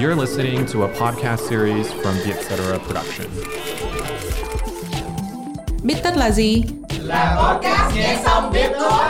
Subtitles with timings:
[0.00, 2.56] You're listening to a podcast series from the Etc.
[2.86, 3.30] Production.
[5.84, 6.62] Biết tất là gì?
[7.00, 9.04] Là podcast nghe xong biết thôi.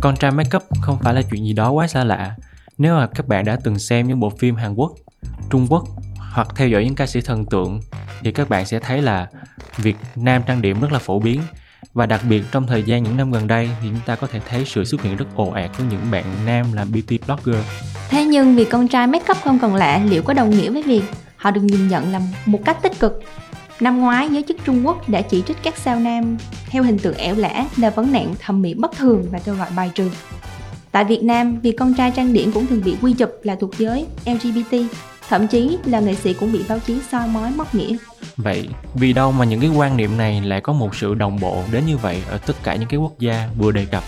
[0.00, 2.36] Con trai make up không phải là chuyện gì đó quá xa lạ.
[2.78, 4.92] Nếu mà các bạn đã từng xem những bộ phim Hàn Quốc,
[5.50, 5.84] Trung Quốc
[6.18, 7.80] hoặc theo dõi những ca sĩ thần tượng
[8.22, 9.26] thì các bạn sẽ thấy là
[9.76, 11.40] việc nam trang điểm rất là phổ biến
[11.98, 14.40] và đặc biệt trong thời gian những năm gần đây thì chúng ta có thể
[14.48, 17.64] thấy sự xuất hiện rất ồ ạt của những bạn nam làm beauty blogger.
[18.08, 20.82] Thế nhưng việc con trai make up không còn lạ liệu có đồng nghĩa với
[20.82, 21.02] việc
[21.36, 23.22] họ được nhìn nhận là một cách tích cực
[23.80, 26.36] Năm ngoái, giới chức Trung Quốc đã chỉ trích các sao nam
[26.68, 29.68] theo hình tượng ẻo lả là vấn nạn thẩm mỹ bất thường và kêu gọi
[29.76, 30.10] bài trừ.
[30.92, 33.78] Tại Việt Nam, việc con trai trang điểm cũng thường bị quy chụp là thuộc
[33.78, 34.76] giới LGBT,
[35.28, 37.96] thậm chí là nghệ sĩ cũng bị báo chí soi mói móc nghĩa.
[38.36, 41.62] Vậy, vì đâu mà những cái quan niệm này lại có một sự đồng bộ
[41.72, 44.02] đến như vậy ở tất cả những cái quốc gia vừa đề cập?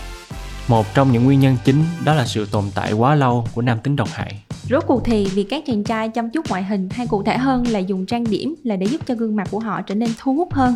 [0.67, 3.79] Một trong những nguyên nhân chính đó là sự tồn tại quá lâu của nam
[3.83, 4.43] tính độc hại.
[4.69, 7.67] Rốt cuộc thì việc các chàng trai chăm chút ngoại hình hay cụ thể hơn
[7.67, 10.33] là dùng trang điểm là để giúp cho gương mặt của họ trở nên thu
[10.33, 10.75] hút hơn.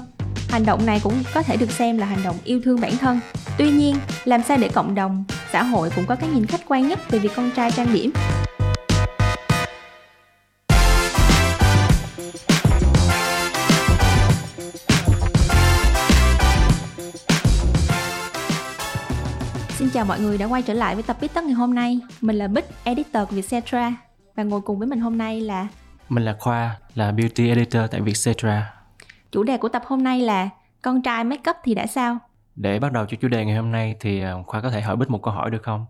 [0.49, 3.19] Hành động này cũng có thể được xem là hành động yêu thương bản thân.
[3.57, 6.87] Tuy nhiên, làm sao để cộng đồng, xã hội cũng có cái nhìn khách quan
[6.87, 8.11] nhất về việc con trai trang điểm?
[19.95, 21.99] Chào mọi người đã quay trở lại với tập Bít Tất ngày hôm nay.
[22.21, 23.95] Mình là Bích, editor của Vietcetera
[24.35, 25.67] và ngồi cùng với mình hôm nay là
[26.09, 28.73] Mình là Khoa, là beauty editor tại Vietcetera.
[29.31, 30.49] Chủ đề của tập hôm nay là
[30.81, 32.17] con trai make up thì đã sao?
[32.55, 34.95] Để bắt đầu cho chủ đề ngày hôm nay thì ờ, Khoa có thể hỏi
[34.95, 35.85] Bích một câu hỏi được không?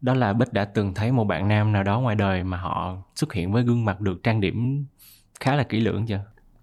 [0.00, 2.96] Đó là Bích đã từng thấy một bạn nam nào đó ngoài đời mà họ
[3.14, 4.86] xuất hiện với gương mặt được trang điểm
[5.40, 6.20] khá là kỹ lưỡng chưa?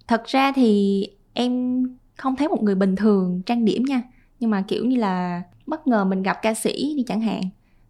[0.08, 1.84] Thật ra thì em
[2.18, 4.02] không thấy một người bình thường trang điểm nha
[4.40, 7.42] nhưng mà kiểu như là bất ngờ mình gặp ca sĩ đi chẳng hạn,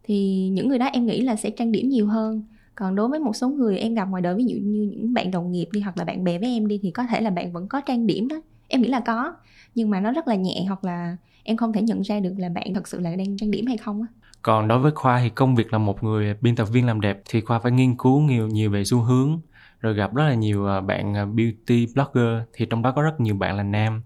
[0.04, 2.44] thì những người đó em nghĩ là sẽ trang điểm nhiều hơn.
[2.76, 5.32] Còn đối với một số người em gặp ngoài đời, ví dụ như những bạn
[5.32, 7.52] đồng nghiệp đi hoặc là bạn bè với em đi, thì có thể là bạn
[7.52, 8.42] vẫn có trang điểm đó.
[8.68, 9.34] Em nghĩ là có,
[9.76, 12.50] nhưng mà nó rất là nhẹ hoặc là em không thể nhận ra được là
[12.50, 14.08] bạn thật sự là đang trang điểm hay không á.
[14.42, 17.22] Còn đối với khoa thì công việc là một người biên tập viên làm đẹp,
[17.30, 19.40] thì khoa phải nghiên cứu nhiều nhiều về xu hướng,
[19.80, 23.20] rồi gặp rất là nhiều à, bạn à, beauty blogger, thì trong đó có rất
[23.20, 24.02] nhiều bạn là nam.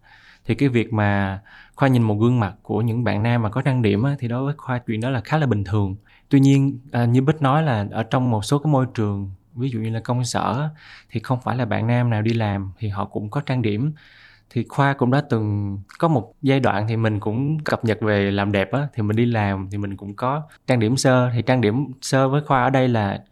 [0.45, 1.41] Thì cái việc mà
[1.77, 4.27] khoa nhìn một gương mặt của những bạn nam mà có trang điểm á, thì
[4.27, 5.95] đối với khoa chuyện đó là khá là bình thường.
[6.29, 9.69] Tuy nhiên à, như bích nói là ở trong một số cái môi trường ví
[9.69, 10.69] dụ như là công sở
[11.09, 13.93] thì không phải là bạn nam nào đi làm thì họ cũng có trang điểm.
[14.49, 18.31] Thì khoa cũng đã từng có một giai đoạn thì mình cũng cập nhật về
[18.31, 21.29] làm đẹp á thì mình đi làm thì mình cũng có trang điểm sơ.
[21.33, 23.23] Thì trang điểm sơ với khoa ở đây là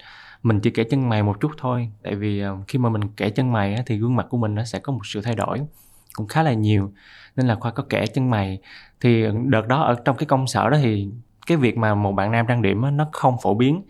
[0.44, 1.92] mình chỉ kẻ chân mày một chút thôi.
[2.04, 4.56] Tại vì à, khi mà mình kẻ chân mày á, thì gương mặt của mình
[4.56, 5.60] nó sẽ có một sự thay đổi
[6.16, 6.92] cũng khá là nhiều.
[7.36, 8.60] Nên là khoa có kẻ chân mày.
[9.02, 11.10] Thì đợt đó ở trong cái công sở đó thì
[11.48, 13.82] cái việc mà một bạn nam trang điểm đó, nó không phổ biến.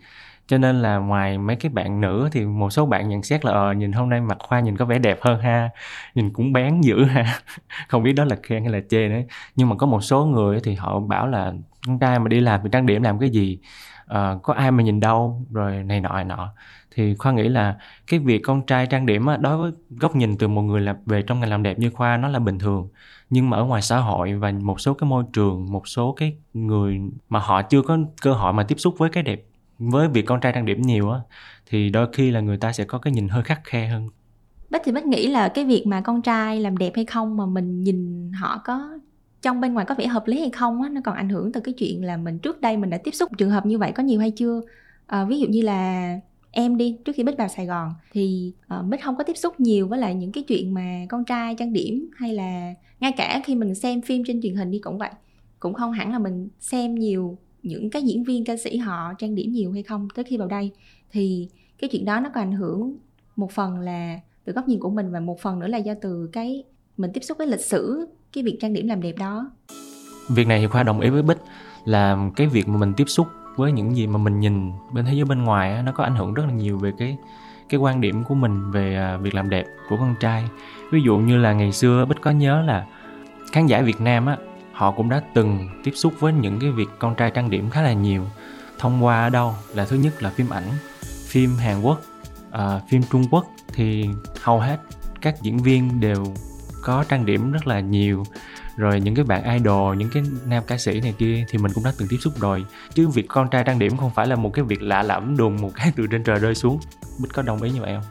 [0.46, 3.52] Cho nên là ngoài mấy cái bạn nữ thì một số bạn nhận xét là
[3.52, 5.70] ờ nhìn hôm nay mặt khoa nhìn có vẻ đẹp hơn ha
[6.14, 7.40] nhìn cũng bén dữ ha.
[7.88, 9.20] Không biết đó là khen hay là chê nữa.
[9.56, 11.52] Nhưng mà có một số người thì họ bảo là
[11.86, 13.58] con trai mà đi làm thì trang điểm làm cái gì?
[14.06, 15.46] Ờ, có ai mà nhìn đâu?
[15.52, 16.54] Rồi này nọ này nọ
[16.96, 17.76] thì khoa nghĩ là
[18.06, 20.96] cái việc con trai trang điểm á, đối với góc nhìn từ một người làm
[21.06, 22.88] về trong ngành làm đẹp như khoa nó là bình thường.
[23.30, 26.36] Nhưng mà ở ngoài xã hội và một số cái môi trường một số cái
[26.54, 29.44] người mà họ chưa có cơ hội mà tiếp xúc với cái đẹp
[29.78, 31.20] với việc con trai trang điểm nhiều á
[31.66, 34.08] thì đôi khi là người ta sẽ có cái nhìn hơi khắc khe hơn.
[34.70, 37.46] Bích thì Bích nghĩ là cái việc mà con trai làm đẹp hay không mà
[37.46, 38.98] mình nhìn họ có
[39.42, 41.60] trong bên ngoài có vẻ hợp lý hay không á nó còn ảnh hưởng từ
[41.60, 44.02] cái chuyện là mình trước đây mình đã tiếp xúc trường hợp như vậy có
[44.02, 44.60] nhiều hay chưa?
[45.06, 46.20] À, ví dụ như là
[46.50, 49.60] em đi trước khi bích vào sài gòn thì uh, bích không có tiếp xúc
[49.60, 53.42] nhiều với lại những cái chuyện mà con trai trang điểm hay là ngay cả
[53.44, 55.10] khi mình xem phim trên truyền hình đi cũng vậy.
[55.60, 59.34] Cũng không hẳn là mình xem nhiều những cái diễn viên ca sĩ họ trang
[59.34, 60.70] điểm nhiều hay không tới khi vào đây.
[61.12, 61.48] Thì
[61.78, 62.96] cái chuyện đó nó có ảnh hưởng
[63.36, 66.28] một phần là từ góc nhìn của mình và một phần nữa là do từ
[66.32, 66.64] cái
[66.96, 69.50] mình tiếp xúc với lịch sử cái việc trang điểm làm đẹp đó.
[70.28, 71.38] Việc này thì khoa đồng ý với bích
[71.84, 73.26] là cái việc mà mình tiếp xúc
[73.56, 76.16] với những gì mà mình nhìn bên thế giới bên ngoài á, nó có ảnh
[76.16, 77.16] hưởng rất là nhiều về cái
[77.68, 80.44] cái quan điểm của mình về à, việc làm đẹp của con trai.
[80.92, 82.86] Ví dụ như là ngày xưa bích có nhớ là
[83.52, 84.36] khán giả việt nam á
[84.72, 87.82] họ cũng đã từng tiếp xúc với những cái việc con trai trang điểm khá
[87.82, 88.24] là nhiều.
[88.78, 90.68] Thông qua ở đâu là thứ nhất là phim ảnh
[91.26, 92.00] phim hàn quốc
[92.50, 94.08] à, phim trung quốc thì
[94.42, 94.80] hầu hết
[95.20, 96.24] các diễn viên đều
[96.82, 98.24] có trang điểm rất là nhiều
[98.76, 101.84] rồi những cái bạn idol những cái nam ca sĩ này kia thì mình cũng
[101.84, 102.64] đã từng tiếp xúc rồi.
[102.94, 105.56] Chứ việc con trai trang điểm không phải là một cái việc lạ lẫm đùng
[105.60, 106.80] một cái từ trên trời rơi xuống.
[107.18, 108.04] Bích có đồng ý như vậy không?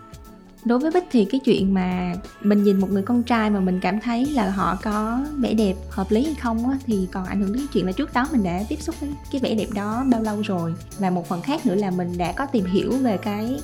[0.65, 3.79] Đối với bích thì cái chuyện mà mình nhìn một người con trai mà mình
[3.79, 7.41] cảm thấy là họ có vẻ đẹp hợp lý hay không á thì còn ảnh
[7.41, 10.03] hưởng đến chuyện là trước đó mình đã tiếp xúc với cái vẻ đẹp đó
[10.11, 10.73] bao lâu rồi.
[11.00, 13.59] Và một phần khác nữa là mình đã có tìm hiểu về cái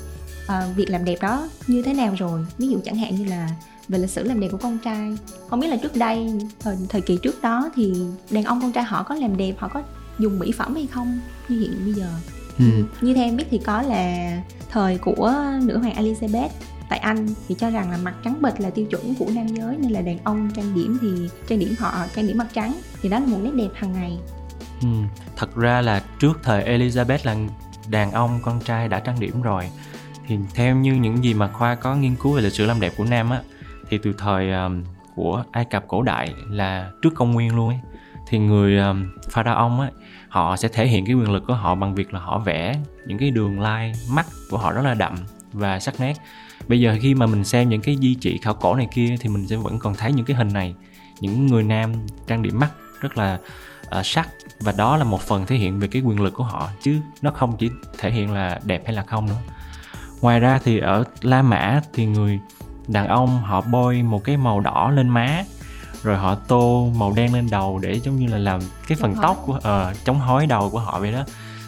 [0.45, 2.45] uh, việc làm đẹp đó như thế nào rồi.
[2.57, 3.49] Ví dụ chẳng hạn như là
[3.91, 5.17] về lịch sử làm đẹp của con trai
[5.49, 6.27] không biết là trước đây
[6.59, 7.93] thời, thời kỳ trước đó thì
[8.29, 9.83] đàn ông con trai họ có làm đẹp họ có
[10.19, 12.07] dùng mỹ phẩm hay không như hiện bây giờ
[12.59, 12.65] ừ.
[13.01, 14.37] như theo em biết thì có là
[14.69, 16.49] thời của nữ hoàng Elizabeth
[16.89, 19.77] tại Anh thì cho rằng là mặt trắng bệch là tiêu chuẩn của nam giới
[19.77, 21.07] nên là đàn ông trang điểm thì
[21.47, 24.17] trang điểm họ trang điểm mặt trắng thì đó là một nét đẹp hàng ngày.
[24.81, 24.87] Ừ,
[25.35, 27.35] thật ra là trước thời Elizabeth là
[27.89, 29.69] đàn ông con trai đã trang điểm rồi
[30.27, 32.93] thì theo như những gì mà khoa có nghiên cứu về lịch sử làm đẹp
[32.97, 33.41] của nam á
[33.91, 34.83] thì từ thời um,
[35.15, 37.79] của Ai Cập cổ đại là trước công nguyên luôn ấy
[38.27, 39.89] thì người um, pharaoh á
[40.29, 43.17] họ sẽ thể hiện cái quyền lực của họ bằng việc là họ vẽ những
[43.17, 45.15] cái đường lai mắt của họ rất là đậm
[45.53, 46.13] và sắc nét.
[46.67, 49.29] Bây giờ khi mà mình xem những cái di chỉ khảo cổ này kia thì
[49.29, 50.75] mình sẽ vẫn còn thấy những cái hình này
[51.19, 51.93] những người nam
[52.27, 52.71] trang điểm mắt
[53.01, 53.39] rất là
[53.99, 54.29] uh, sắc
[54.61, 57.31] và đó là một phần thể hiện về cái quyền lực của họ chứ nó
[57.31, 59.41] không chỉ thể hiện là đẹp hay là không nữa.
[60.21, 62.39] Ngoài ra thì ở La Mã thì người
[62.91, 65.43] đàn ông họ bôi một cái màu đỏ lên má
[66.03, 69.43] rồi họ tô màu đen lên đầu để giống như là làm cái phần tóc
[69.45, 71.23] của uh, chống hói đầu của họ vậy đó.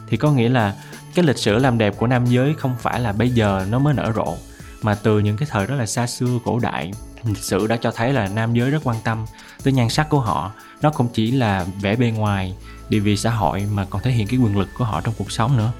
[0.07, 0.75] Thì có nghĩa là
[1.15, 3.93] cái lịch sử làm đẹp của nam giới không phải là bây giờ nó mới
[3.93, 4.35] nở rộ
[4.81, 6.91] mà từ những cái thời rất là xa xưa cổ đại
[7.23, 9.25] lịch sử đã cho thấy là nam giới rất quan tâm
[9.63, 10.51] tới nhan sắc của họ.
[10.81, 12.55] Nó không chỉ là vẻ bề ngoài
[12.89, 15.31] địa vị xã hội mà còn thể hiện cái quyền lực của họ trong cuộc
[15.31, 15.71] sống nữa.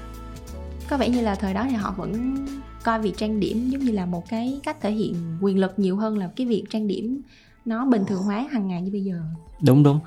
[0.88, 2.46] Có vẻ như là thời đó thì họ vẫn
[2.84, 5.96] coi việc trang điểm giống như là một cái cách thể hiện quyền lực nhiều
[5.96, 7.20] hơn là cái việc trang điểm
[7.64, 9.20] nó bình thường hóa hàng ngày như bây giờ.
[9.62, 10.00] Đúng đúng.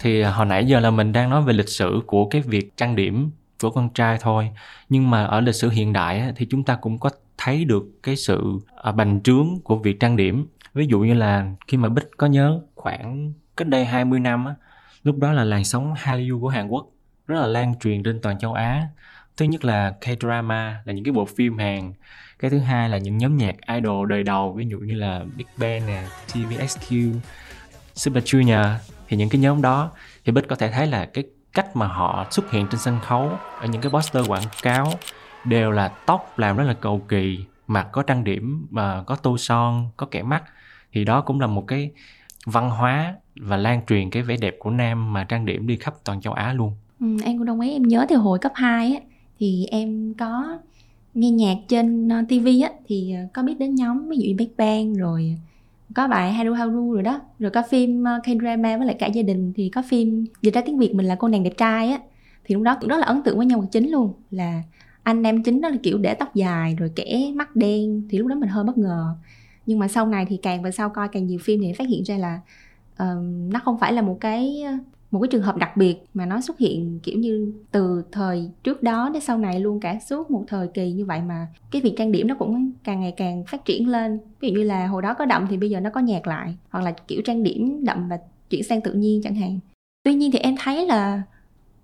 [0.00, 2.76] Thì à, hồi nãy giờ là mình đang nói về lịch sử của cái việc
[2.76, 3.30] trang điểm
[3.60, 4.50] của con trai thôi.
[4.88, 8.16] Nhưng mà ở lịch sử hiện đại thì chúng ta cũng có thấy được cái
[8.16, 10.46] sự à, bành trướng của việc trang điểm.
[10.74, 14.54] Ví dụ như là khi mà Bích có nhớ khoảng, cách đây 20 năm á,
[15.02, 16.93] lúc đó là làn sóng Hallyu của Hàn Quốc
[17.26, 18.88] rất là lan truyền trên toàn châu Á.
[19.36, 21.92] Thứ nhất là K-drama là những cái bộ phim Hàn.
[22.38, 25.46] Cái thứ hai là những nhóm nhạc idol đời đầu, ví dụ như là Big
[25.56, 27.14] Bang nè TVXQ
[27.94, 28.74] Super Junior
[29.08, 29.90] thì những cái nhóm đó
[30.24, 33.30] thì Bích có thể thấy là cái cách mà họ xuất hiện trên sân khấu
[33.60, 34.92] ở những cái poster quảng cáo
[35.44, 39.38] đều là tóc làm rất là cầu kỳ, mặt có trang điểm mà có tô
[39.38, 40.42] son, có kẻ mắt.
[40.92, 41.90] Thì đó cũng là một cái
[42.46, 45.94] văn hóa và lan truyền cái vẻ đẹp của nam mà trang điểm đi khắp
[46.04, 46.76] toàn châu Á luôn.
[47.04, 47.72] Ừ, em cũng đồng ý.
[47.72, 49.00] Em nhớ từ hồi cấp 2 á
[49.38, 50.58] thì em có
[51.14, 54.36] nghe nhạc trên ờ, tivi TV á thì ờ, có biết đến nhóm ví dụ
[54.38, 55.38] Big Bang rồi
[55.94, 59.22] có bài Haru Haru rồi đó rồi có phim ờ, K-drama với lại cả gia
[59.22, 61.98] đình thì có phim dịch ra tiếng Việt mình là cô nàng đẹp trai á.
[62.44, 64.62] Thì lúc đó cũng rất là ấn tượng với nhân vật chính luôn là
[65.02, 68.28] anh nam chính đó là kiểu để tóc dài rồi kẻ mắt đen thì lúc
[68.28, 69.14] đó mình hơi bất ngờ.
[69.66, 72.02] Nhưng mà sau này thì càng về sau coi càng nhiều phim thì phát hiện
[72.04, 72.40] ra là
[72.98, 74.64] um, nó không phải là một cái
[75.14, 78.82] một cái trường hợp đặc biệt mà nó xuất hiện, kiểu như, từ thời trước
[78.82, 81.94] đó đến sau này luôn cả, suốt một thời kỳ như vậy mà cái việc
[81.96, 84.18] trang điểm nó cũng càng ngày càng phát triển lên.
[84.40, 86.54] Ví dụ như là hồi đó có đậm thì bây giờ nó có nhạt lại,
[86.70, 88.18] hoặc là kiểu trang điểm đậm và
[88.50, 89.58] chuyển sang tự nhiên chẳng hạn.
[90.04, 91.22] Tuy nhiên thì em thấy là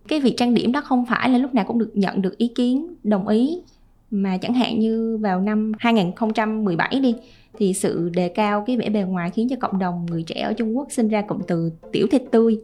[0.09, 2.49] cái việc trang điểm đó không phải là lúc nào cũng được nhận được ý
[2.49, 3.63] kiến, đồng ý.
[4.11, 7.15] Mà chẳng hạn như vào năm 2017 đi,
[7.59, 10.53] thì sự đề cao cái vẻ bề ngoài khiến cho cộng đồng người trẻ ở
[10.53, 12.61] Trung Quốc sinh ra cụm từ tiểu thịt tươi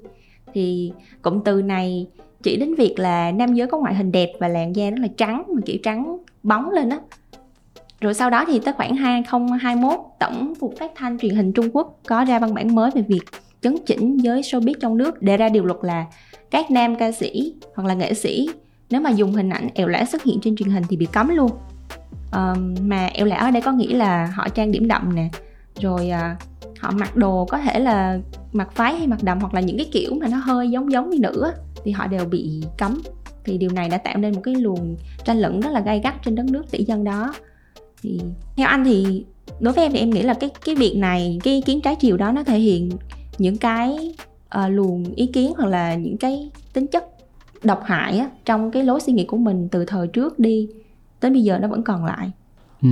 [0.55, 2.07] thì cụm từ này
[2.43, 5.09] chỉ đến việc là nam giới có ngoại hình đẹp và làn da rất là
[5.17, 6.99] trắng mà kiểu trắng bóng lên á.
[8.01, 12.01] Rồi sau đó thì tới khoảng 2021 tổng cục phát thanh truyền hình Trung Quốc
[12.07, 13.23] có ra văn bản mới về việc
[13.61, 16.05] chấn chỉnh giới showbiz trong nước đề ra điều luật là
[16.51, 18.49] các nam ca sĩ hoặc là nghệ sĩ
[18.91, 21.29] nếu mà dùng hình ảnh ẻo lả xuất hiện trên truyền hình thì bị cấm
[21.29, 21.51] luôn.
[22.33, 25.29] Um, mà ẻo lả ở đây có nghĩa là họ trang điểm đậm nè
[25.81, 26.39] rồi uh,
[26.81, 28.19] họ mặc đồ có thể là
[28.53, 31.11] mặc váy hay mặc đầm hoặc là những cái kiểu mà nó hơi giống giống
[31.11, 31.53] như nữ
[31.85, 33.03] thì họ đều bị cấm.
[33.45, 36.15] Thì điều này đã tạo nên một cái luồng tranh luận rất là gay gắt
[36.25, 37.35] trên đất nước tỷ dân đó.
[38.03, 38.21] Thì
[38.57, 39.25] theo anh thì
[39.61, 41.97] đối với em thì em nghĩ là cái cái việc này cái ý kiến trái
[41.97, 42.91] chiều đó nó thể hiện
[43.39, 44.15] những cái
[44.59, 47.05] uh, luồng ý kiến hoặc là những cái tính chất
[47.63, 50.69] độc hại á, trong cái lối suy nghĩ của mình từ thời trước đi
[51.21, 52.31] tới bây giờ nó vẫn còn lại.
[52.83, 52.89] Ừ.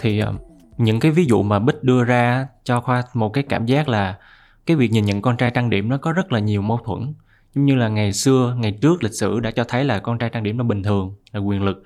[0.00, 0.34] thì ờ,
[0.76, 4.18] những cái ví dụ mà bích đưa ra cho khoa một cái cảm giác là
[4.66, 7.14] cái việc nhìn nhận con trai trang điểm nó có rất là nhiều mâu thuẫn.
[7.54, 10.30] Giống như là ngày xưa ngày trước lịch sử đã cho thấy là con trai
[10.30, 11.82] trang điểm nó bình thường là quyền lực.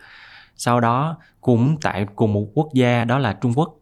[0.57, 3.75] Sau đó cũng tại cùng một quốc gia đó là trung quốc.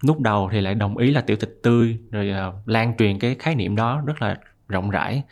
[0.00, 3.36] Lúc đầu thì lại đồng ý là tiểu thịt tươi rồi uh, lan truyền cái
[3.38, 4.36] khái niệm đó rất là
[4.68, 5.22] rộng rãi.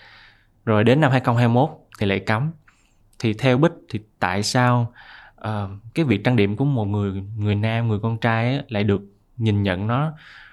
[0.65, 2.53] Rồi đến năm 2021 thì lại cấm.
[3.19, 4.93] Thì theo bích thì tại sao
[5.49, 8.85] uh, cái việc trang điểm của một người người nam người con trai ấy, lại
[8.85, 9.03] được
[9.37, 10.13] nhìn nhận nó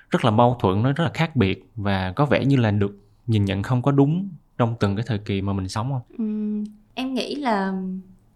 [0.09, 2.97] rất là mâu thuẫn nó rất là khác biệt và có vẻ như là được
[3.27, 6.23] nhìn nhận không có đúng trong từng cái thời kỳ mà mình sống không?
[6.23, 6.63] Uhm,
[6.93, 7.73] em nghĩ là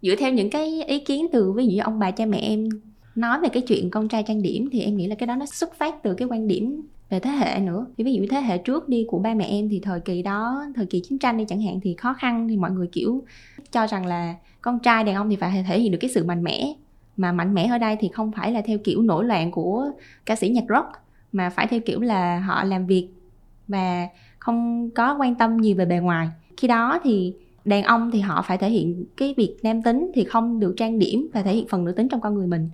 [0.01, 2.69] dựa theo những cái ý kiến từ ví dụ ông bà cha mẹ em
[3.15, 5.45] nói về cái chuyện con trai trang điểm thì em nghĩ là cái đó nó
[5.45, 6.81] xuất phát từ cái quan điểm
[7.11, 7.85] về thế hệ nữa.
[7.97, 10.65] Thì ví dụ thế hệ trước đi của ba mẹ em thì thời kỳ đó,
[10.75, 13.23] thời kỳ chiến tranh đi chẳng hạn thì khó khăn thì mọi người, kiểu,
[13.71, 16.43] cho rằng là con trai đàn ông thì phải thể hiện được cái sự mạnh
[16.43, 16.73] mẽ.
[17.17, 19.85] Mà mạnh mẽ ở đây thì không phải là theo kiểu nổi loạn của
[20.25, 20.87] ca sĩ nhạc rock,
[21.31, 23.07] mà phải theo kiểu là họ làm việc
[23.67, 24.07] và
[24.39, 26.29] không có quan tâm nhiều về bề ngoài.
[26.57, 27.33] Khi đó thì
[27.65, 30.99] đàn ông thì họ phải thể hiện cái việc nam tính thì không được trang
[30.99, 32.69] điểm và thể hiện phần nữ tính trong con người mình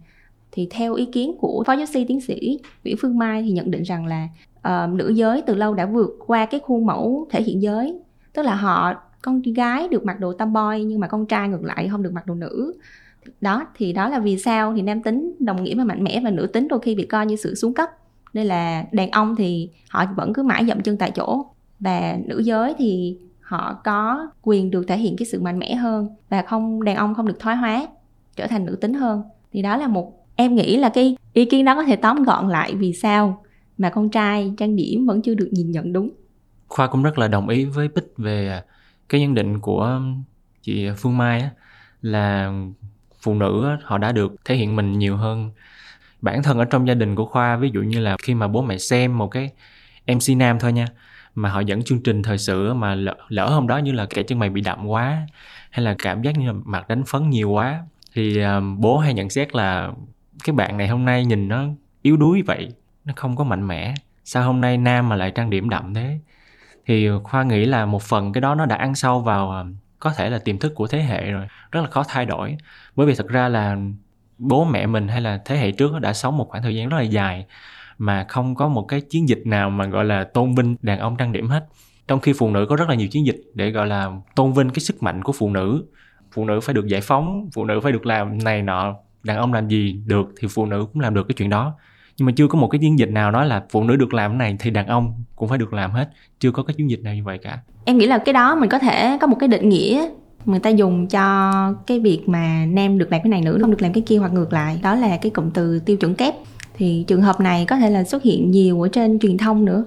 [0.52, 3.72] thì theo ý kiến của phó giáo sư tiến sĩ Nguyễn Phương Mai thì nhận
[3.72, 4.28] định rằng là
[4.60, 8.00] uh, nữ giới từ lâu đã vượt qua cái khuôn mẫu thể hiện giới.
[8.34, 11.88] Tức là họ con gái được mặc đồ tomboy nhưng mà con trai ngược lại
[11.92, 12.74] không được mặc đồ nữ.
[13.42, 16.30] Đó thì đó là vì sao thì nam tính đồng nghĩa với mạnh mẽ và
[16.30, 17.90] nữ tính đôi khi bị coi như sự xuống cấp.
[18.34, 21.46] Nên là đàn ông thì họ vẫn cứ mãi dậm chân tại chỗ.
[21.80, 26.10] Và nữ giới thì họ có quyền được thể hiện cái sự mạnh mẽ hơn
[26.30, 27.88] và không đàn ông không được thoái hóa
[28.36, 29.22] trở thành nữ tính hơn.
[29.52, 32.50] Thì đó là một em nghĩ là cái ý kiến đó có thể tóm gọn
[32.50, 33.44] lại vì sao
[33.78, 36.10] mà con trai trang điểm vẫn chưa được nhìn nhận đúng.
[36.68, 38.62] Khoa cũng rất là đồng ý với bích về
[39.10, 40.02] cái nhận định của
[40.62, 41.50] chị phương mai á,
[42.02, 42.54] là
[43.22, 45.52] phụ nữ họ đã được thể hiện mình nhiều hơn.
[46.22, 48.62] Bản thân ở trong gia đình của khoa ví dụ như là khi mà bố
[48.62, 49.52] mẹ xem một cái
[50.08, 50.88] mc nam thôi nha
[51.36, 54.24] mà họ dẫn chương trình thời sự mà lỡ, lỡ hôm đó như là kẻ
[54.24, 55.28] chân mày bị đậm quá
[55.70, 59.14] hay là cảm giác như là mặt đánh phấn nhiều quá thì à, bố hay
[59.14, 59.92] nhận xét là
[60.48, 61.66] cái bạn này hôm nay nhìn nó
[62.02, 62.70] yếu đuối vậy,
[63.06, 63.94] nó không có mạnh mẽ.
[64.24, 66.20] Sao hôm nay nam mà lại trang điểm đậm thế?
[66.86, 69.64] Thì khoa nghĩ là một phần cái đó nó đã ăn sâu vào à,
[70.00, 71.48] có thể là tiềm thức của thế hệ rồi.
[71.72, 72.58] Rất là khó thay đổi.
[72.96, 73.78] Bởi vì thật ra là
[74.38, 76.98] bố mẹ mình hay là thế hệ trước đã sống một khoảng thời gian rất
[76.98, 77.46] là dài
[77.98, 81.16] mà không có một cái chiến dịch nào mà gọi là tôn vinh đàn ông
[81.18, 81.68] trang điểm hết.
[82.08, 84.70] Trong khi phụ nữ có rất là nhiều chiến dịch để gọi là tôn vinh
[84.70, 85.86] cái sức mạnh của phụ nữ.
[86.32, 88.96] Phụ nữ phải được giải phóng, phụ nữ phải được làm này nọ
[89.28, 91.74] đàn ông làm gì được thì phụ nữ cũng làm được cái chuyện đó.
[92.18, 94.32] Nhưng mà chưa có một cái chiến dịch nào nói là phụ nữ được làm
[94.32, 96.10] cái này thì đàn ông cũng phải được làm hết.
[96.40, 97.60] Chưa có cái chiến dịch nào như vậy cả.
[97.86, 100.08] Em nghĩ là cái đó mình có thể có một cái định nghĩa
[100.46, 101.54] người ta dùng cho
[101.88, 104.34] cái việc mà nam được làm cái này nữ không được làm cái kia hoặc
[104.34, 104.80] ngược lại.
[104.84, 106.36] Đó là cái cụm từ tiêu chuẩn kép.
[106.74, 109.86] Thì trường hợp này có thể là xuất hiện nhiều ở trên truyền thông nữa.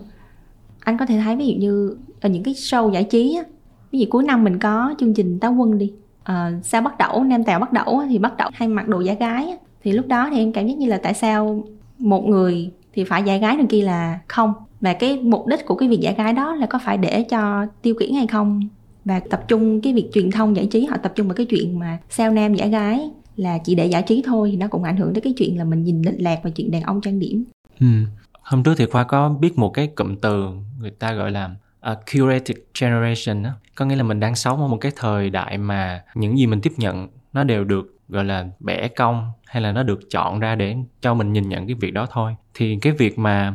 [0.81, 3.45] Anh có thể thấy ví dụ như ở những cái show giải trí á,
[3.93, 5.93] ví dụ cuối năm mình có chương trình táo quân đi.
[6.31, 9.01] Ờ, à, sao bắt đẩu nam tèo bắt đẩu thì bắt đẩu hay mặc đồ
[9.01, 11.65] giả gái thì lúc đó thì em cảm giác như là tại sao
[11.99, 14.53] một người thì phải giả gái đằng kia là không?
[14.81, 17.67] Và cái mục đích của cái việc giả gái đó là có phải để cho
[17.83, 18.61] tiêu kiển hay không?
[19.05, 21.79] Và tập trung cái việc truyền thông giải trí họ tập trung vào cái chuyện
[21.79, 24.97] mà sao nam giả gái là chỉ để giải trí thôi thì nó cũng ảnh
[24.97, 27.45] hưởng tới cái chuyện là mình nhìn lệch lạc vào chuyện đàn ông trang điểm.
[27.81, 27.87] Ừ.
[28.43, 30.49] hôm trước thì khoa có biết một cái cụm từ
[30.81, 33.51] người ta gọi là a curated generation đó.
[33.75, 36.61] có nghĩa là mình đang sống ở một cái thời đại mà những gì mình
[36.61, 40.55] tiếp nhận nó đều được gọi là bẻ cong hay là nó được chọn ra
[40.55, 42.37] để cho mình nhìn nhận cái việc đó thôi.
[42.55, 43.55] Thì cái việc mà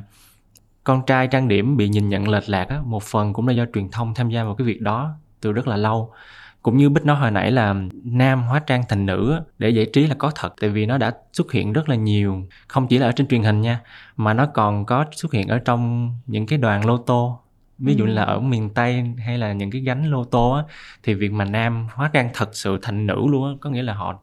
[0.84, 3.66] con trai trang điểm bị nhìn nhận lệch lạc á, một phần cũng là do
[3.74, 6.14] truyền thông tham gia vào cái việc đó từ rất là lâu.
[6.62, 10.08] Cũng như bích nói hồi nãy là nam hóa trang thành nữ để giải trí
[10.08, 13.08] là có thật tại vì nó đã xuất hiện rất là nhiều không chỉ là
[13.08, 13.80] ở trên truyền hình nha
[14.18, 17.45] mà nó còn có xuất hiện ở trong những cái đoàn lô tô
[17.78, 18.12] ví dụ ừ.
[18.12, 20.64] là ở miền tây hay là những cái gánh lô tô á
[21.04, 23.94] thì việc mà nam hóa trang thật sự thành nữ luôn á có nghĩa là
[23.94, 24.20] họ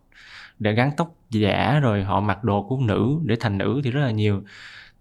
[0.59, 4.01] để gắn tóc giả rồi họ mặc đồ của nữ để thành nữ thì rất
[4.01, 4.43] là nhiều.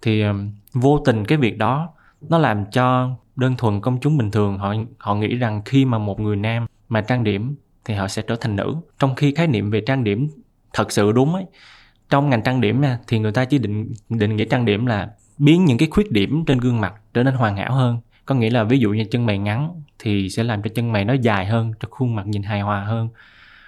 [0.02, 1.90] Thì um, vô tình cái việc đó
[2.30, 5.98] nó làm cho đơn thuần công chúng bình thường họ họ nghĩ rằng khi mà
[5.98, 7.56] một người nam mà trang điểm
[7.86, 8.76] thì họ sẽ trở thành nữ.
[9.00, 10.30] Trong khi khái niệm về trang điểm
[10.74, 11.46] thật sự đúng ấy
[12.12, 15.10] trong ngành trang điểm nha thì người ta chỉ định định nghĩa trang điểm là
[15.38, 18.50] biến những cái khuyết điểm trên gương mặt trở nên hoàn hảo hơn có nghĩa
[18.50, 21.46] là ví dụ như chân mày ngắn thì sẽ làm cho chân mày nó dài
[21.46, 23.10] hơn cho khuôn mặt nhìn hài hòa hơn.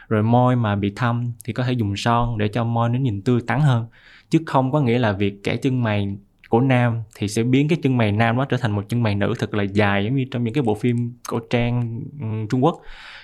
[0.08, 3.22] Rồi môi mà bị thâm thì có thể dùng son để cho môi nó nhìn
[3.22, 3.88] tươi tắn hơn.
[4.30, 6.16] Chứ không có nghĩa là việc kẻ chân mày
[6.50, 9.16] của nam thì sẽ biến cái chân mày nam đó trở thành một chân mày
[9.16, 12.64] nữ thật là dài giống như trong những cái bộ phim cổ trang ừ, Trung
[12.64, 12.82] Quốc.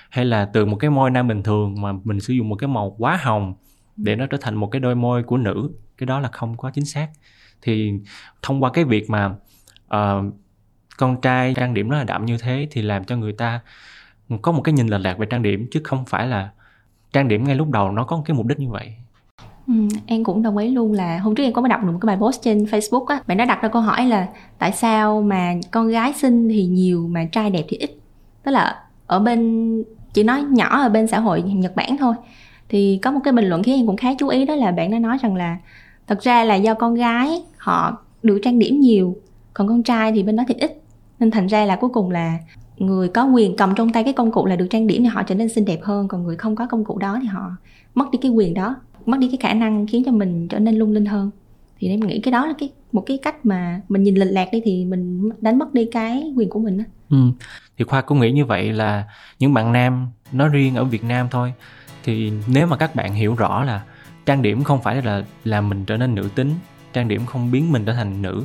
[0.10, 2.68] Hay là từ một cái môi nam bình thường mà mình sử dụng một cái
[2.68, 3.54] màu quá hồng
[3.96, 6.72] để nó trở thành một cái đôi môi của nữ cái đó là không có
[6.72, 7.08] chính xác.
[7.62, 7.94] Thì
[8.42, 9.36] thông qua cái việc mà
[9.96, 10.34] uh,
[11.00, 13.60] con trai trang điểm rất là đậm như thế thì làm cho người ta
[14.42, 16.50] có một cái nhìn lệch lạc về trang điểm chứ không phải là
[17.14, 18.94] trang điểm ngay lúc đầu nó có một cái mục đích như vậy.
[19.68, 19.74] Ừ,
[20.06, 22.18] em cũng đồng ý luôn là hôm trước em có đọc được một cái bài
[22.22, 24.28] post trên Facebook á bạn đã đặt ra câu hỏi là
[24.58, 27.92] tại sao mà con gái xinh thì nhiều mà trai đẹp thì ít?
[28.44, 32.16] Tức là ở bên chỉ nói nhỏ ở bên xã hội Nhật Bản thôi.
[32.70, 34.92] Thì có một cái bình luận khiến em cũng khá chú ý đó là bạn
[34.92, 35.58] đã nói rằng là
[36.08, 39.16] thật ra là do con gái họ được trang điểm nhiều
[39.54, 40.79] còn con trai thì bên đó thì ít
[41.20, 42.38] nên thành ra là cuối cùng là
[42.78, 45.24] người có quyền cầm trong tay cái công cụ là được trang điểm thì họ
[45.24, 47.52] trở nên xinh đẹp hơn, còn người không có công cụ đó thì họ
[47.96, 50.76] mất đi cái quyền đó, mất đi cái khả năng khiến cho mình trở nên
[50.76, 51.32] lung linh hơn
[51.80, 54.50] thì em nghĩ cái đó là cái, một cái cách mà mình nhìn lệch lạc
[54.52, 56.84] đi thì mình đánh mất đi cái quyền của mình đó.
[57.10, 57.18] Ừ.
[57.78, 59.04] Thì Khoa cũng nghĩ như vậy là
[59.40, 61.54] những bạn nam, nói riêng ở Việt Nam thôi,
[62.04, 63.84] thì nếu mà các bạn hiểu rõ là
[64.26, 66.52] trang điểm không phải là làm mình trở nên nữ tính,
[66.94, 68.44] trang điểm không biến mình trở thành nữ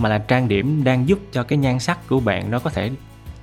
[0.00, 2.90] mà là trang điểm đang giúp cho cái nhan sắc của bạn nó có thể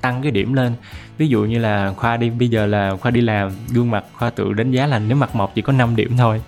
[0.01, 0.73] tăng cái điểm lên.
[1.17, 4.29] Ví dụ như là khoa đi bây giờ là khoa đi làm gương mặt khoa
[4.29, 6.41] tự đánh giá là nếu mặt mộc chỉ có 5 điểm thôi.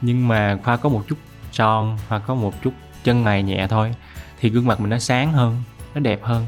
[0.00, 1.18] Nhưng mà khoa có một chút
[1.52, 2.72] tròn hoặc có một chút
[3.04, 3.94] chân mày nhẹ thôi
[4.40, 5.62] thì gương mặt mình nó sáng hơn
[5.94, 6.46] nó đẹp hơn.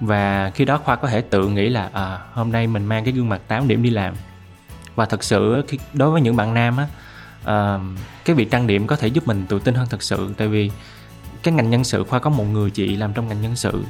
[0.00, 3.14] Và khi đó khoa có thể tự nghĩ là à, hôm nay mình mang cái
[3.14, 4.14] gương mặt 8 điểm đi làm.
[4.94, 6.86] Và thật sự khi đối với những bạn nam á
[7.44, 7.78] à,
[8.24, 10.34] cái việc trang điểm có thể giúp mình tự tin hơn thật sự.
[10.36, 10.70] Tại vì
[11.44, 13.84] cái ngành nhân sự khoa có một người chị làm trong ngành nhân sự.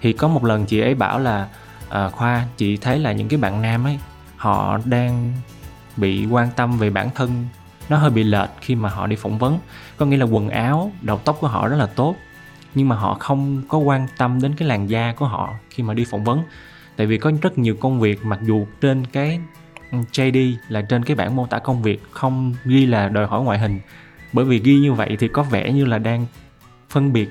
[0.00, 1.48] Thì có một lần chị ấy bảo là
[1.88, 3.98] uh, khoa chị thấy là những cái bạn nam ấy
[4.36, 5.32] họ đang
[5.96, 7.46] bị quan tâm về bản thân
[7.88, 9.58] nó hơi bị lệch khi mà họ đi phỏng vấn.
[9.96, 12.16] Có nghĩa là quần áo đầu tóc của họ rất là tốt
[12.74, 15.94] nhưng mà họ không có quan tâm đến cái làn da của họ khi mà
[15.94, 16.42] đi phỏng vấn.
[16.96, 19.40] Tại vì có rất nhiều công việc mặc dù trên cái
[19.90, 23.58] JD là trên cái bảng mô tả công việc không ghi là đòi hỏi ngoại
[23.58, 23.80] hình.
[24.32, 26.26] Bởi vì ghi như vậy thì có vẻ như là đang
[26.90, 27.30] phân biệt.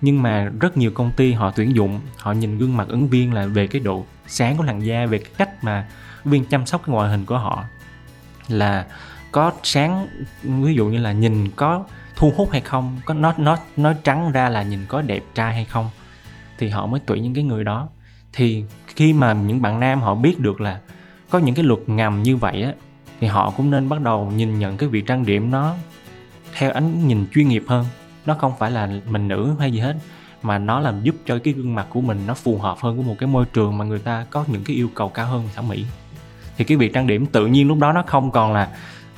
[0.00, 3.34] Nhưng mà rất nhiều công ty họ tuyển dụng, họ nhìn gương mặt ứng viên
[3.34, 5.88] là về cái độ sáng của làn da, về cái cách mà
[6.24, 7.64] viên chăm sóc cái ngoại hình của họ.
[8.48, 8.86] Là
[9.32, 10.06] có sáng,
[10.42, 11.84] ví dụ như là nhìn có
[12.16, 15.54] thu hút hay không, có nó nó nói trắng ra là nhìn có đẹp trai
[15.54, 15.90] hay không,
[16.58, 17.88] thì họ mới tuyển những cái người đó.
[18.32, 20.80] Thì khi mà những bạn nam họ biết được là
[21.30, 22.72] có những cái luật ngầm như vậy á,
[23.20, 25.74] thì họ cũng nên bắt đầu nhìn nhận cái việc trang điểm nó
[26.52, 27.86] theo ánh nhìn chuyên nghiệp hơn
[28.26, 29.96] nó không phải là mình nữ hay gì hết,
[30.42, 33.06] mà nó làm giúp cho cái gương mặt của mình nó phù hợp hơn với
[33.06, 35.68] một cái môi trường mà người ta có những cái yêu cầu cao hơn thẩm
[35.68, 35.84] mỹ.
[36.56, 38.68] Thì cái việc trang điểm tự nhiên lúc đó nó không còn là,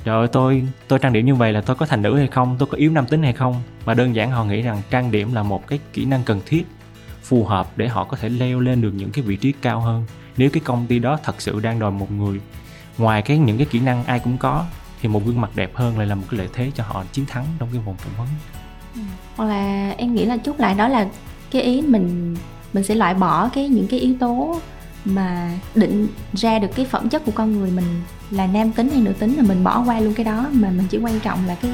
[0.03, 2.55] trời ơi, tôi tôi trang điểm như vậy là tôi có thành nữ hay không?
[2.59, 3.61] Tôi có yếu nam tính hay không?
[3.85, 6.67] Mà đơn giản họ nghĩ rằng trang điểm là một cái kỹ năng cần thiết,
[7.23, 10.05] phù hợp để họ có thể leo lên được những cái vị trí cao hơn.
[10.37, 12.39] Nếu cái công ty đó thật sự đang đòi một người,
[12.97, 14.65] ngoài cái những cái kỹ năng ai cũng có,
[15.01, 17.25] thì một gương mặt đẹp hơn lại là một cái lợi thế cho họ chiến
[17.25, 18.27] thắng trong cái vòng phỏng vấn
[18.95, 19.01] ừ.
[19.35, 21.07] hoặc là em nghĩ là chút lại đó là
[21.51, 22.35] cái ý mình
[22.73, 24.59] mình sẽ loại bỏ cái, những cái yếu tố
[25.05, 27.85] mà định ra được cái phẩm chất của con người mình
[28.31, 30.87] là nam tính hay nữ tính là mình bỏ qua luôn cái đó, mà mình
[30.89, 31.71] chỉ quan trọng là cái,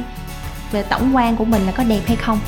[0.71, 2.39] về tổng quan của mình là có đẹp hay không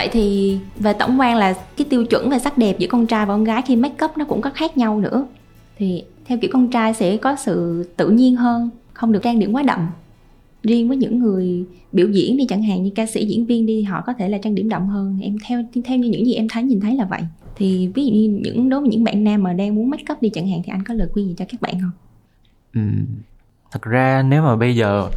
[0.00, 3.26] vậy thì về tổng quan là cái tiêu chuẩn về sắc đẹp giữa con trai
[3.26, 5.26] và con gái khi make up nó cũng có khác nhau nữa.
[5.78, 9.52] Thì theo kiểu con trai sẽ có sự tự nhiên hơn không được trang điểm
[9.52, 9.88] quá đậm.
[10.62, 13.82] Riêng với những người biểu diễn đi chẳng hạn như ca sĩ diễn viên đi
[13.82, 15.18] họ có thể là trang điểm đậm hơn.
[15.22, 17.20] Em theo theo như những gì em thấy nhìn thấy là vậy.
[17.56, 20.22] Thì ví dụ như những đối với những bạn nam mà đang muốn make up
[20.22, 21.90] đi chẳng hạn thì anh có lời khuyên gì cho các bạn không?
[22.74, 22.80] Ừ.
[23.70, 25.08] thật ra nếu mà bây giờ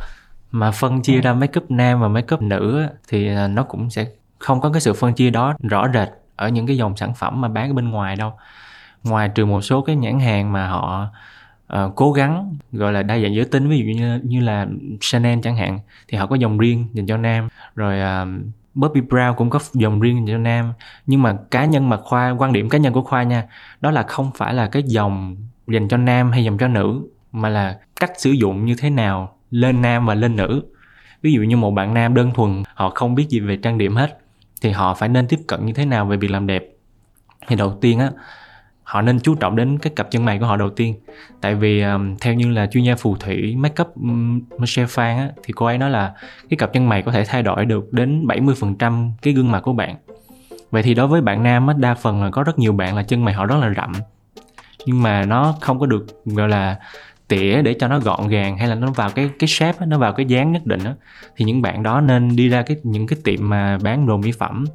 [0.52, 3.89] mà phân chia ra make up nam và make up nữ thì à, nó cũng
[3.89, 4.06] sẽ
[4.43, 7.41] không có cái sự phân chia đó rõ rệt ở những cái dòng sản phẩm
[7.41, 8.34] mà bán ở bên ngoài đâu.
[9.03, 11.08] Ngoài trừ một số cái nhãn hàng mà họ
[11.73, 14.67] uh, cố gắng gọi là đa dạng giới tính ví dụ như như là
[14.99, 17.49] Chanel chẳng hạn thì họ có dòng riêng dành cho nam.
[17.75, 18.27] Rồi ờ, uh,
[18.73, 20.73] Bobby Brown cũng có dòng riêng dành cho nam.
[21.06, 23.43] Nhưng mà cá nhân mà khoa quan điểm cá nhân của khoa nha
[23.82, 25.36] đó là không phải là cái dòng
[25.67, 27.01] dành cho nam hay dòng cho nữ
[27.32, 30.63] mà là cách sử dụng như thế nào lên nam và lên nữ.
[31.21, 33.95] Ví dụ như một bạn nam đơn thuần họ không biết gì về trang điểm
[33.95, 34.22] hết
[34.63, 36.65] thì họ phải nên tiếp cận như thế nào về việc làm đẹp?
[37.47, 38.12] Thì đầu tiên á
[38.84, 40.95] họ nên chú trọng đến cái cặp chân mày của họ đầu tiên.
[41.41, 45.30] Tại vì um, theo như là chuyên gia phù thủy makeup um, Michelle Phan á,
[45.43, 46.13] thì cô ấy nói là
[46.49, 49.73] cái cặp chân mày có thể thay đổi được đến 70% cái gương mặt của
[49.73, 49.95] bạn.
[50.71, 53.04] Vậy thì đối với bạn nam á, đa phần là có rất nhiều bạn là
[53.04, 53.93] chân mày họ rất là rậm.
[54.86, 56.80] Nhưng mà nó không có được gọi là
[57.27, 60.13] tỉa để cho nó gọn gàng hay là nó vào cái cái shape nó vào
[60.13, 60.93] cái dáng nhất định đó,
[61.36, 64.31] thì những bạn đó nên đi ra cái những cái tiệm mà bán đồ mỹ
[64.31, 64.65] phẩm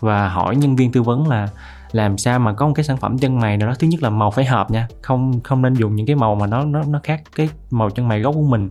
[0.00, 1.48] và hỏi nhân viên tư vấn là
[1.92, 4.10] làm sao mà có một cái sản phẩm chân mày nào đó thứ nhất là
[4.10, 7.00] màu phải hợp nha không không nên dùng những cái màu mà nó nó nó
[7.02, 8.70] khác cái màu chân mày gốc của mình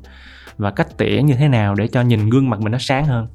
[0.57, 3.27] và cách tỉa như thế nào để cho nhìn gương mặt mình nó sáng hơn.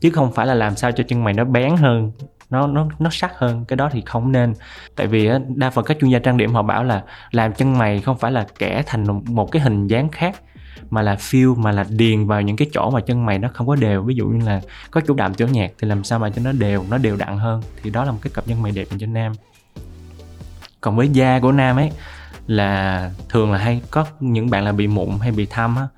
[0.00, 2.12] Chứ không phải là làm sao cho chân mày nó bén hơn
[2.54, 4.54] nó nó nó sắc hơn, cái đó thì không nên.
[4.96, 8.00] Tại vì đa phần các chuyên gia trang điểm họ bảo là làm chân mày
[8.00, 10.40] không phải là kẻ thành một cái hình dáng khác,
[10.90, 13.66] mà là fill mà là điền vào những cái chỗ mà chân mày nó không
[13.66, 14.02] có đều.
[14.02, 16.52] Ví dụ như là có chỗ đạm chỗ nhạt thì làm sao mà cho nó
[16.52, 17.62] đều nó đều đặn hơn?
[17.82, 19.32] Thì đó là một cái cặp chân mày đẹp dành cho nam.
[20.80, 21.90] Còn với da của nam ấy
[22.46, 25.88] là thường là hay, có những bạn là bị mụn hay bị thâm á,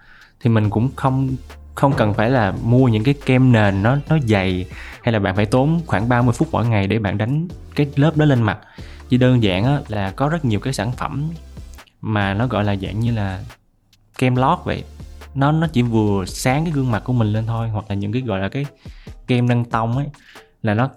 [0.41, 1.37] thì mình cũng không
[1.77, 4.67] không cần phải là mua những cái kem nền nó nó dày
[5.03, 8.17] hay là bạn phải tốn khoảng 30 phút mỗi ngày để bạn đánh cái lớp
[8.17, 8.59] đó lên mặt.
[9.09, 11.31] Chỉ đơn giản á, là có rất nhiều cái sản phẩm
[12.01, 13.43] mà nó gọi là dạng như là
[14.19, 14.85] kem lót vậy.
[15.35, 18.13] Nó nó chỉ vừa sáng cái gương mặt của mình lên thôi hoặc là những
[18.13, 18.67] cái gọi là cái
[19.27, 20.07] kem nâng tông ấy
[20.63, 20.91] là nó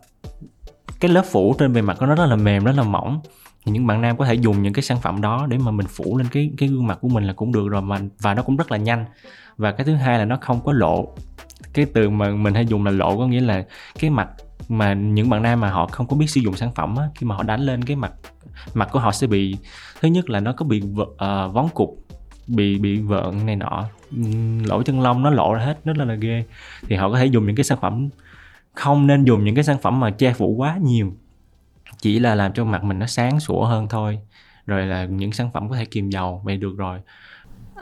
[0.99, 3.21] cái lớp phủ trên bề mặt của nó rất là mềm rất là mỏng
[3.65, 5.87] thì những bạn nam có thể dùng những cái sản phẩm đó để mà mình
[5.89, 8.43] phủ lên cái cái gương mặt của mình là cũng được rồi mà và nó
[8.43, 9.05] cũng rất là nhanh.
[9.57, 11.15] Và cái thứ hai là nó không có lộ.
[11.73, 13.65] Cái từ mà mình hay dùng là lộ có nghĩa là
[13.99, 14.29] cái mặt
[14.69, 17.25] mà những bạn nam mà họ không có biết sử dụng sản phẩm á, khi
[17.25, 18.11] mà họ đánh lên cái mặt
[18.73, 19.55] mặt của họ sẽ bị
[20.01, 21.07] thứ nhất là nó có bị uh,
[21.53, 22.05] vón cục
[22.47, 23.85] bị bị vợn này nọ.
[24.65, 26.43] Lỗ chân lông nó lộ ra hết rất là, là ghê.
[26.87, 28.09] Thì họ có thể dùng những cái sản phẩm
[28.73, 31.13] không nên dùng những cái sản phẩm mà che phủ quá nhiều
[32.01, 34.19] chỉ là làm cho mặt mình nó sáng sủa hơn thôi
[34.65, 36.99] rồi là những sản phẩm có thể kiềm dầu vậy được rồi.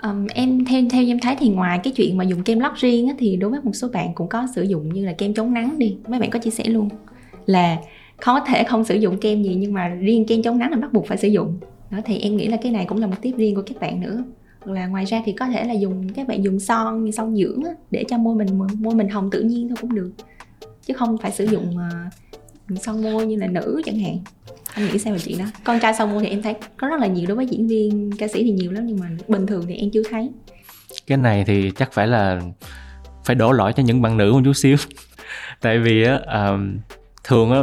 [0.04, 3.08] Um, em theo theo em thấy thì ngoài cái chuyện mà dùng kem lót riêng
[3.08, 5.54] á, thì đối với một số bạn cũng có sử dụng như là kem chống
[5.54, 5.98] nắng đi.
[6.08, 6.90] Mấy bạn có chia sẻ luôn
[7.46, 7.78] là
[8.22, 10.94] có thể không sử dụng kem gì nhưng mà riêng kem chống nắng là bắt
[10.94, 11.60] buộc phải sử dụng.
[11.92, 14.02] Đó thì em nghĩ là cái này cũng là một tiếp riêng của các bạn
[14.02, 14.24] nữa.
[14.66, 17.64] Là ngoài ra thì có thể là dùng các bạn dùng son như son dưỡng
[17.64, 20.12] á, để cho môi mình môi mình hồng tự nhiên thôi cũng được.
[20.86, 22.14] Chứ không phải sử dụng uh,
[22.76, 24.18] son môi như là nữ chẳng hạn?
[24.74, 25.46] Anh nghĩ sao về chuyện đó?
[25.64, 28.12] Con trai son môi thì em thấy có rất là nhiều đối với diễn viên
[28.18, 30.30] ca sĩ thì nhiều lắm nhưng mà bình thường thì em chưa thấy.
[31.08, 32.42] Cái này thì chắc phải là
[33.26, 34.78] phải đổ lỗi cho những bạn nữ một chút xíu.
[35.62, 36.60] Tại vì á uh,
[37.24, 37.60] thường á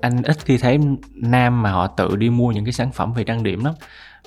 [0.00, 0.78] anh ít khi thấy
[1.14, 3.74] nam mà họ tự đi mua những cái sản phẩm về trang điểm lắm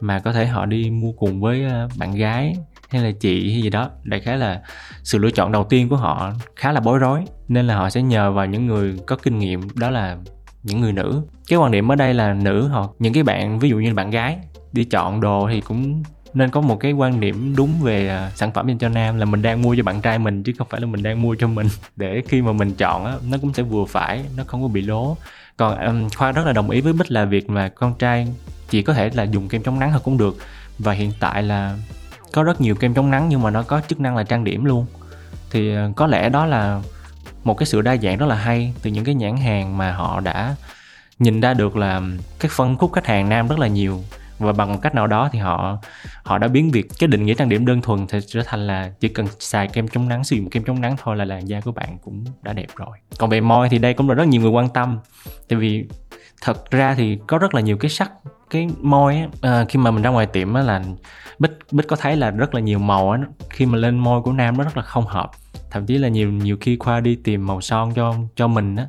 [0.01, 2.55] mà có thể họ đi mua cùng với ờ, bạn gái
[2.89, 4.61] hay là chị hay gì đó đại khái là
[5.03, 7.25] sự lựa chọn đầu tiên của họ khá là bối rối.
[7.47, 10.17] Nên là họ sẽ nhờ vào những người có kinh nghiệm đó là
[10.63, 11.21] những người nữ.
[11.47, 14.09] Cái quan điểm ở đây là nữ hoặc những cái bạn ví dụ như bạn
[14.09, 14.37] gái
[14.71, 18.51] đi chọn đồ thì cũng nên có một cái quan điểm đúng về à, sản
[18.51, 20.81] phẩm dành cho nam là mình đang mua cho bạn trai mình chứ không phải
[20.81, 21.67] là mình đang mua cho mình.
[21.95, 24.81] Để khi mà mình chọn á nó cũng sẽ vừa phải nó không có bị
[24.81, 25.17] lố.
[25.57, 28.27] Còn um, khoa rất là đồng ý với bích là việc mà con trai
[28.69, 30.37] chỉ có thể là dùng kem chống nắng thôi cũng được.
[30.79, 31.77] Và hiện tại là
[32.31, 34.65] có rất nhiều kem chống nắng nhưng mà nó có chức năng là trang điểm
[34.65, 34.85] luôn.
[35.51, 36.81] Thì ờ, có lẽ đó là
[37.43, 40.19] một cái sự đa dạng rất là hay từ những cái nhãn hàng mà họ
[40.19, 40.55] đã
[41.19, 42.01] nhìn ra được là
[42.39, 44.03] cái phân khúc khách hàng nam rất là nhiều.
[44.39, 45.77] Và bằng một cách nào đó thì họ
[46.23, 48.91] họ đã biến việc cái định nghĩa trang điểm đơn thuần thì trở thành là
[48.99, 51.61] chỉ cần xài kem chống nắng, sử dụng kem chống nắng thôi là làn da
[51.61, 52.97] của bạn cũng đã đẹp rồi.
[53.17, 54.99] Còn về môi thì đây cũng là rất nhiều người quan tâm.
[55.49, 55.85] Tại vì
[56.41, 58.11] thật ra thì có rất là nhiều cái sắc
[58.49, 60.83] cái môi á, à, khi mà mình ra ngoài tiệm á là
[61.39, 63.19] bích bích có thấy là rất là nhiều màu á
[63.49, 65.31] khi mà lên môi của nam nó rất là không hợp.
[65.71, 68.87] Thậm chí là nhiều nhiều khi khoa đi tìm màu son cho cho mình á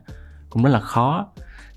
[0.51, 1.27] cũng rất là khó.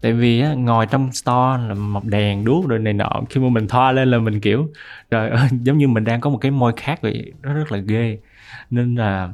[0.02, 3.50] Tại vì á, ngồi trong store là mọc đèn đuốc rồi này nọ khi mà
[3.50, 4.68] mình thoa lên là mình kiểu
[5.12, 5.30] rồi
[5.62, 7.34] giống như mình đang có một cái môi khác vậy.
[7.42, 8.20] Nó rất là ghê.
[8.70, 9.30] Nên là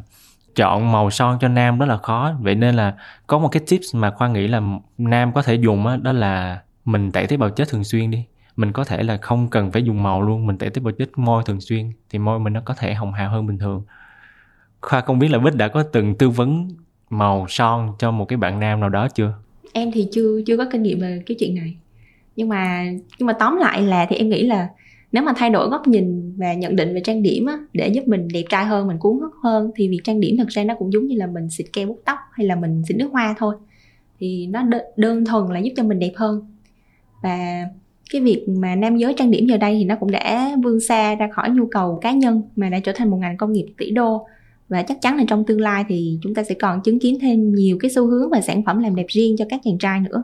[0.58, 2.34] chọn màu son cho nam rất là khó.
[2.40, 2.96] Vậy nên là
[3.28, 4.62] có một cái tips mà khoa nghĩ là
[4.98, 8.26] nam có thể dùng đó, đó là mình tẩy tế bào chết thường xuyên đi.
[8.56, 11.18] Mình có thể là không cần phải dùng màu luôn mình tẩy tế bào chết
[11.18, 13.84] môi thường xuyên thì môi mình nó có thể hồng hào hơn bình thường.
[14.82, 16.70] Khoa không biết là bích đã có từng tư vấn
[17.10, 19.34] màu son cho một cái bạn nam nào đó chưa?
[19.74, 21.78] Em thì chưa chưa có kinh nghiệm về cái chuyện này.
[22.36, 22.86] Nhưng mà
[23.20, 24.70] nhưng mà tóm lại là thì em nghĩ là
[25.12, 28.08] nếu mà thay đổi góc nhìn và nhận định về trang điểm á, để giúp
[28.08, 30.76] mình đẹp trai hơn mình cuốn hút hơn thì việc trang điểm thật ra nó
[30.80, 33.36] cũng giống như là mình xịt keo bút tóc hay là mình xịt nước hoa
[33.38, 33.56] thôi.
[34.20, 34.64] Thì nó
[34.98, 36.42] đơn thuần là giúp cho mình đẹp hơn.
[37.24, 37.66] Và
[38.12, 41.16] cái việc mà nam giới trang điểm giờ đây thì nó cũng đã vươn xa
[41.16, 43.92] ra khỏi nhu cầu cá nhân mà đã trở thành một ngành công nghiệp tỷ
[43.92, 44.28] đô.
[44.70, 47.54] Và chắc chắn là trong tương lai thì chúng ta sẽ còn chứng kiến thêm
[47.54, 50.24] nhiều cái xu hướng và sản phẩm làm đẹp riêng cho các chàng trai nữa.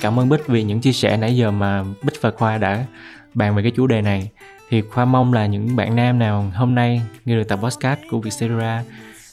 [0.00, 2.84] Cảm ơn bích vì những chia sẻ nãy giờ mà bích và khoa đã
[3.34, 4.30] bàn về cái chủ đề này.
[4.68, 8.20] Thì khoa mong là những bạn nam nào hôm nay nghe được tập podcast của
[8.20, 8.84] Vietcetera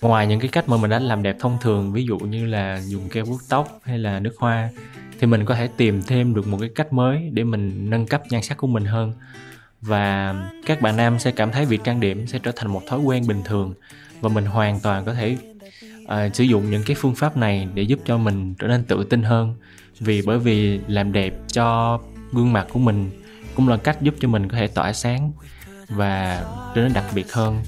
[0.01, 2.81] ngoài những cái cách mà mình đã làm đẹp thông thường ví dụ như là
[2.85, 4.69] dùng keo vuốt tóc hay là nước hoa
[5.19, 8.21] thì mình có thể tìm thêm được một cái cách mới để mình nâng cấp
[8.29, 9.13] nhan sắc của mình hơn.
[9.81, 12.99] Và các bạn nam sẽ cảm thấy việc trang điểm sẽ trở thành một thói
[12.99, 13.73] quen bình thường
[14.21, 15.37] và mình hoàn toàn có thể
[16.03, 19.03] uh, sử dụng những cái phương pháp này để giúp cho mình trở nên tự
[19.03, 19.55] tin hơn
[19.99, 21.99] vì bởi vì làm đẹp cho
[22.33, 23.09] gương mặt của mình
[23.55, 25.31] cũng là cách giúp cho mình có thể tỏa sáng
[25.89, 26.43] và
[26.75, 27.61] trở nên đặc biệt hơn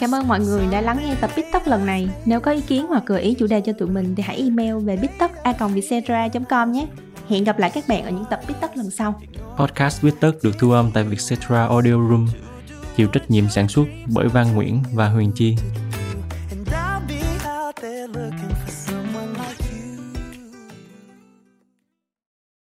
[0.00, 2.08] Cảm ơn mọi người đã lắng nghe tập Bít Tóc lần này.
[2.24, 4.74] Nếu có ý kiến hoặc gợi ý chủ đề cho tụi mình thì hãy email
[4.78, 5.74] về bittóc.com
[6.72, 6.86] nhé.
[7.28, 9.20] Hẹn gặp lại các bạn ở những tập Bít Tóc lần sau.
[9.58, 12.28] Podcast Viết Tất được thu âm tại Vietcetera Audio Room,
[12.96, 15.56] chịu trách nhiệm sản xuất bởi Văn Nguyễn và Huyền Chi.